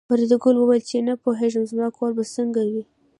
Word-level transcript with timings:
فریدګل 0.09 0.55
وویل 0.57 0.83
چې 0.89 0.97
نه 1.07 1.13
پوهېږم 1.23 1.63
زما 1.71 1.87
کور 1.97 2.11
به 2.17 2.23
څنګه 2.35 2.61
وي 2.71 2.83